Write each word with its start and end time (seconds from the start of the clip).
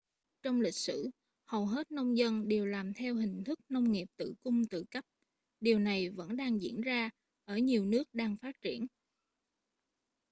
trong 0.41 0.61
lịch 0.61 0.75
sử 0.75 1.09
hầu 1.45 1.65
hết 1.65 1.91
nông 1.91 2.17
dân 2.17 2.47
đều 2.47 2.65
làm 2.65 2.93
theo 2.93 3.15
hình 3.15 3.43
thức 3.43 3.59
nông 3.69 3.91
nghiệp 3.91 4.05
tự 4.17 4.33
cung 4.43 4.65
tự 4.65 4.83
cấp 4.91 5.05
điều 5.59 5.79
này 5.79 6.09
vẫn 6.09 6.35
đang 6.37 6.61
diễn 6.61 6.81
ra 6.81 7.09
ở 7.45 7.57
nhiều 7.57 7.85
nước 7.85 8.03
đang 8.13 8.37
phát 8.37 8.61
triển 8.61 8.87